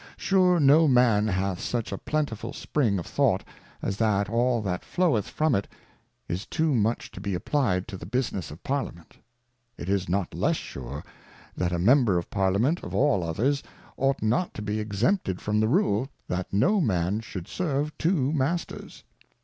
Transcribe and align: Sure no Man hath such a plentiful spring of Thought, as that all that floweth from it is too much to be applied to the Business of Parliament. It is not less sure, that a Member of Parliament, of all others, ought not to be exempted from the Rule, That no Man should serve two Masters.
Sure 0.17 0.59
no 0.59 0.87
Man 0.87 1.27
hath 1.27 1.59
such 1.61 1.91
a 1.91 1.97
plentiful 1.99 2.53
spring 2.53 2.97
of 2.97 3.05
Thought, 3.05 3.43
as 3.83 3.97
that 3.97 4.29
all 4.31 4.59
that 4.63 4.83
floweth 4.83 5.27
from 5.27 5.53
it 5.53 5.67
is 6.27 6.47
too 6.47 6.73
much 6.73 7.11
to 7.11 7.21
be 7.21 7.35
applied 7.35 7.87
to 7.87 7.97
the 7.97 8.07
Business 8.07 8.49
of 8.49 8.63
Parliament. 8.63 9.17
It 9.77 9.89
is 9.89 10.09
not 10.09 10.33
less 10.33 10.55
sure, 10.57 11.03
that 11.55 11.71
a 11.71 11.77
Member 11.77 12.17
of 12.17 12.31
Parliament, 12.31 12.83
of 12.83 12.95
all 12.95 13.23
others, 13.23 13.61
ought 13.95 14.23
not 14.23 14.55
to 14.55 14.63
be 14.63 14.79
exempted 14.79 15.39
from 15.39 15.59
the 15.59 15.67
Rule, 15.69 16.09
That 16.27 16.51
no 16.51 16.81
Man 16.81 17.19
should 17.19 17.47
serve 17.47 17.95
two 17.99 18.33
Masters. 18.33 19.03